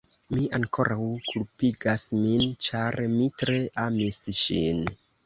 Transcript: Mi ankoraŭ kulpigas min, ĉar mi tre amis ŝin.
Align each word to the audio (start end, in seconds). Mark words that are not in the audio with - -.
Mi 0.35 0.45
ankoraŭ 0.57 0.95
kulpigas 1.25 2.05
min, 2.21 2.45
ĉar 2.69 2.97
mi 3.13 3.29
tre 3.43 3.59
amis 3.85 4.19
ŝin. 4.39 4.83